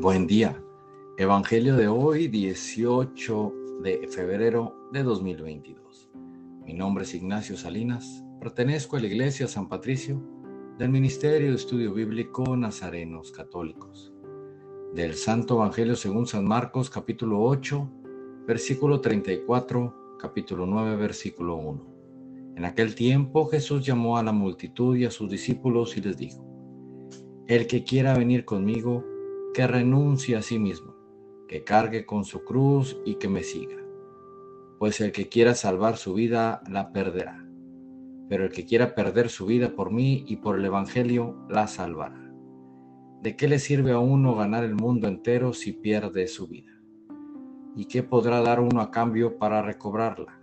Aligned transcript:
Buen 0.00 0.26
día. 0.26 0.58
Evangelio 1.18 1.76
de 1.76 1.86
hoy, 1.86 2.26
18 2.26 3.52
de 3.82 4.08
febrero 4.08 4.88
de 4.90 5.02
2022. 5.02 6.10
Mi 6.64 6.72
nombre 6.72 7.04
es 7.04 7.14
Ignacio 7.14 7.58
Salinas. 7.58 8.24
Pertenezco 8.40 8.96
a 8.96 9.00
la 9.00 9.06
Iglesia 9.08 9.46
San 9.46 9.68
Patricio 9.68 10.18
del 10.78 10.88
Ministerio 10.88 11.50
de 11.50 11.56
Estudio 11.56 11.92
Bíblico 11.92 12.56
Nazarenos 12.56 13.32
Católicos. 13.32 14.14
Del 14.94 15.12
Santo 15.12 15.56
Evangelio 15.56 15.94
según 15.94 16.26
San 16.26 16.46
Marcos, 16.46 16.88
capítulo 16.88 17.42
8, 17.42 17.90
versículo 18.46 19.02
34, 19.02 20.16
capítulo 20.18 20.64
9, 20.64 20.96
versículo 20.96 21.56
1. 21.56 22.54
En 22.56 22.64
aquel 22.64 22.94
tiempo 22.94 23.46
Jesús 23.46 23.84
llamó 23.84 24.16
a 24.16 24.22
la 24.22 24.32
multitud 24.32 24.96
y 24.96 25.04
a 25.04 25.10
sus 25.10 25.28
discípulos 25.28 25.98
y 25.98 26.00
les 26.00 26.16
dijo, 26.16 26.42
El 27.46 27.66
que 27.66 27.84
quiera 27.84 28.16
venir 28.16 28.46
conmigo, 28.46 29.11
que 29.52 29.66
renuncie 29.66 30.36
a 30.36 30.42
sí 30.42 30.58
mismo, 30.58 30.94
que 31.46 31.64
cargue 31.64 32.06
con 32.06 32.24
su 32.24 32.44
cruz 32.44 32.98
y 33.04 33.16
que 33.16 33.28
me 33.28 33.42
siga. 33.42 33.76
Pues 34.78 35.00
el 35.00 35.12
que 35.12 35.28
quiera 35.28 35.54
salvar 35.54 35.96
su 35.96 36.14
vida, 36.14 36.62
la 36.68 36.92
perderá. 36.92 37.46
Pero 38.28 38.44
el 38.44 38.50
que 38.50 38.64
quiera 38.64 38.94
perder 38.94 39.28
su 39.28 39.46
vida 39.46 39.74
por 39.74 39.92
mí 39.92 40.24
y 40.26 40.36
por 40.36 40.58
el 40.58 40.64
Evangelio, 40.64 41.36
la 41.50 41.66
salvará. 41.66 42.32
¿De 43.20 43.36
qué 43.36 43.46
le 43.46 43.58
sirve 43.58 43.92
a 43.92 43.98
uno 43.98 44.34
ganar 44.34 44.64
el 44.64 44.74
mundo 44.74 45.06
entero 45.06 45.52
si 45.52 45.72
pierde 45.72 46.26
su 46.26 46.48
vida? 46.48 46.72
¿Y 47.76 47.84
qué 47.84 48.02
podrá 48.02 48.40
dar 48.40 48.58
uno 48.58 48.80
a 48.80 48.90
cambio 48.90 49.38
para 49.38 49.62
recobrarla? 49.62 50.40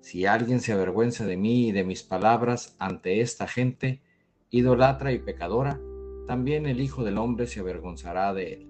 Si 0.00 0.26
alguien 0.26 0.60
se 0.60 0.72
avergüenza 0.72 1.24
de 1.24 1.36
mí 1.36 1.68
y 1.68 1.72
de 1.72 1.84
mis 1.84 2.02
palabras 2.02 2.74
ante 2.80 3.20
esta 3.20 3.46
gente, 3.46 4.02
idolatra 4.50 5.12
y 5.12 5.20
pecadora, 5.20 5.80
también 6.32 6.64
el 6.64 6.80
Hijo 6.80 7.04
del 7.04 7.18
Hombre 7.18 7.46
se 7.46 7.60
avergonzará 7.60 8.32
de 8.32 8.54
él, 8.54 8.66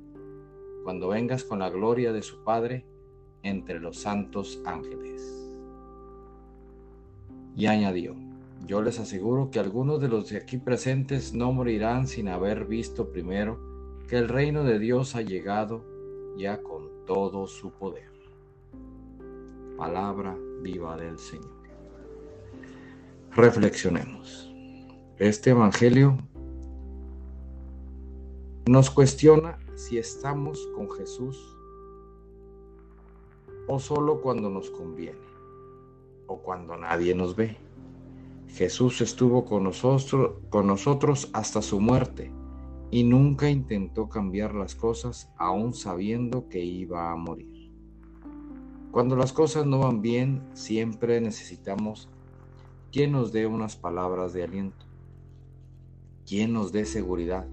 cuando 0.82 1.06
vengas 1.06 1.44
con 1.44 1.60
la 1.60 1.70
gloria 1.70 2.12
de 2.12 2.20
su 2.20 2.42
Padre 2.42 2.84
entre 3.44 3.78
los 3.78 3.98
santos 3.98 4.60
ángeles. 4.66 5.48
Y 7.54 7.66
añadió, 7.66 8.16
yo 8.66 8.82
les 8.82 8.98
aseguro 8.98 9.52
que 9.52 9.60
algunos 9.60 10.00
de 10.00 10.08
los 10.08 10.28
de 10.28 10.38
aquí 10.38 10.58
presentes 10.58 11.34
no 11.34 11.52
morirán 11.52 12.08
sin 12.08 12.26
haber 12.26 12.64
visto 12.64 13.12
primero 13.12 13.60
que 14.08 14.18
el 14.18 14.28
reino 14.28 14.64
de 14.64 14.80
Dios 14.80 15.14
ha 15.14 15.22
llegado 15.22 15.84
ya 16.36 16.60
con 16.64 16.88
todo 17.06 17.46
su 17.46 17.70
poder. 17.70 18.10
Palabra 19.76 20.36
viva 20.62 20.96
del 20.96 21.16
Señor. 21.16 21.62
Reflexionemos. 23.30 24.52
Este 25.16 25.50
Evangelio 25.50 26.18
nos 28.66 28.90
cuestiona 28.90 29.58
si 29.74 29.98
estamos 29.98 30.68
con 30.76 30.88
Jesús 30.88 31.56
o 33.66 33.80
solo 33.80 34.20
cuando 34.20 34.50
nos 34.50 34.70
conviene 34.70 35.18
o 36.28 36.38
cuando 36.38 36.76
nadie 36.76 37.12
nos 37.14 37.34
ve. 37.34 37.56
Jesús 38.46 39.00
estuvo 39.00 39.44
con 39.44 39.64
nosotros, 39.64 40.34
con 40.48 40.68
nosotros 40.68 41.28
hasta 41.32 41.60
su 41.60 41.80
muerte 41.80 42.30
y 42.92 43.02
nunca 43.02 43.50
intentó 43.50 44.08
cambiar 44.08 44.54
las 44.54 44.76
cosas 44.76 45.28
aún 45.38 45.74
sabiendo 45.74 46.48
que 46.48 46.60
iba 46.60 47.10
a 47.10 47.16
morir. 47.16 47.72
Cuando 48.92 49.16
las 49.16 49.32
cosas 49.32 49.66
no 49.66 49.80
van 49.80 50.02
bien, 50.02 50.40
siempre 50.52 51.20
necesitamos 51.20 52.08
quien 52.92 53.10
nos 53.10 53.32
dé 53.32 53.46
unas 53.46 53.74
palabras 53.74 54.32
de 54.34 54.44
aliento, 54.44 54.86
quien 56.24 56.52
nos 56.52 56.70
dé 56.70 56.84
seguridad 56.84 57.48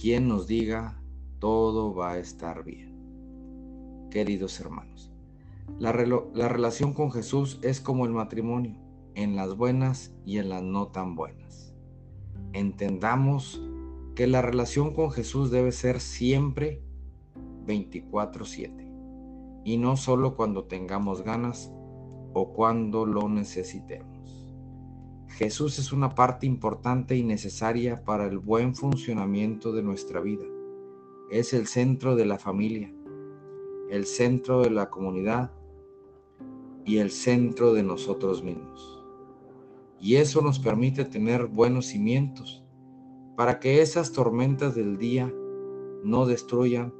quien 0.00 0.28
nos 0.28 0.46
diga 0.46 0.98
todo 1.40 1.94
va 1.94 2.12
a 2.12 2.18
estar 2.18 2.64
bien. 2.64 4.08
Queridos 4.10 4.58
hermanos, 4.58 5.12
la, 5.78 5.92
la, 5.92 6.48
relación 6.48 6.94
con 6.94 7.12
Jesús 7.12 7.58
es 7.62 7.82
como 7.82 8.06
el 8.06 8.12
matrimonio, 8.12 8.78
en 9.14 9.36
las 9.36 9.56
buenas 9.56 10.14
y 10.24 10.38
en 10.38 10.48
las 10.48 10.62
no 10.62 10.88
tan 10.88 11.16
buenas. 11.16 11.74
Entendamos 12.54 13.60
que 14.14 14.26
la 14.26 14.40
relación 14.40 14.94
con 14.94 15.10
Jesús 15.10 15.50
debe 15.50 15.70
ser 15.70 16.00
siempre 16.00 16.82
24/7 17.66 18.90
y 19.64 19.76
no 19.76 19.98
solo 19.98 20.34
cuando 20.34 20.64
tengamos 20.64 21.22
ganas 21.22 21.70
o 22.32 22.54
cuando 22.54 23.04
lo 23.04 23.28
necesitemos. 23.28 24.09
Jesús 25.36 25.78
es 25.78 25.92
una 25.92 26.14
parte 26.14 26.46
importante 26.46 27.16
y 27.16 27.22
necesaria 27.22 28.04
para 28.04 28.26
el 28.26 28.38
buen 28.38 28.74
funcionamiento 28.74 29.72
de 29.72 29.82
nuestra 29.82 30.20
vida. 30.20 30.44
Es 31.30 31.54
el 31.54 31.66
centro 31.66 32.16
de 32.16 32.26
la 32.26 32.38
familia, 32.38 32.92
el 33.90 34.06
centro 34.06 34.62
de 34.62 34.70
la 34.70 34.90
comunidad 34.90 35.52
y 36.84 36.98
el 36.98 37.10
centro 37.10 37.72
de 37.72 37.82
nosotros 37.82 38.42
mismos. 38.42 39.02
Y 40.00 40.16
eso 40.16 40.42
nos 40.42 40.58
permite 40.58 41.04
tener 41.04 41.46
buenos 41.46 41.86
cimientos 41.86 42.64
para 43.36 43.60
que 43.60 43.80
esas 43.80 44.12
tormentas 44.12 44.74
del 44.74 44.98
día 44.98 45.32
no 46.02 46.26
destruyan 46.26 46.92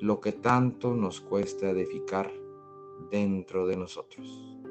lo 0.00 0.20
que 0.20 0.32
tanto 0.32 0.94
nos 0.94 1.20
cuesta 1.20 1.70
edificar 1.70 2.32
dentro 3.10 3.66
de 3.66 3.76
nosotros. 3.76 4.63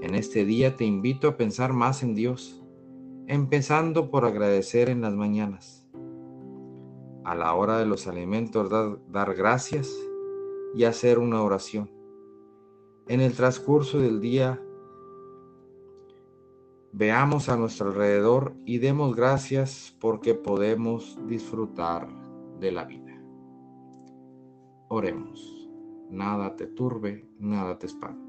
En 0.00 0.14
este 0.14 0.44
día 0.44 0.76
te 0.76 0.84
invito 0.84 1.26
a 1.26 1.36
pensar 1.36 1.72
más 1.72 2.04
en 2.04 2.14
Dios, 2.14 2.62
empezando 3.26 4.10
por 4.10 4.24
agradecer 4.24 4.90
en 4.90 5.00
las 5.00 5.12
mañanas. 5.12 5.88
A 7.24 7.34
la 7.34 7.52
hora 7.54 7.78
de 7.78 7.86
los 7.86 8.06
alimentos 8.06 8.70
dar, 9.10 9.34
gracias 9.34 9.92
y 10.72 10.84
hacer 10.84 11.18
una 11.18 11.42
oración. 11.42 11.90
En 13.08 13.20
el 13.20 13.32
transcurso 13.32 13.98
del 13.98 14.20
día 14.20 14.62
veamos 16.92 17.48
a 17.48 17.56
nuestro 17.56 17.88
alrededor 17.88 18.54
y 18.64 18.78
demos 18.78 19.16
gracias 19.16 19.96
porque 19.98 20.34
podemos 20.34 21.18
disfrutar 21.26 22.08
de 22.60 22.70
la 22.70 22.84
vida. 22.84 23.20
Oremos. 24.88 25.68
Nada 26.08 26.54
te 26.54 26.68
turbe, 26.68 27.28
nada 27.38 27.78
te 27.78 27.86
espante 27.86 28.28